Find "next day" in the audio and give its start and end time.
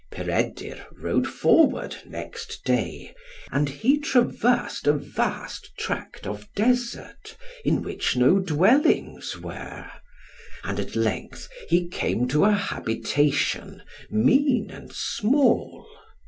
2.07-3.13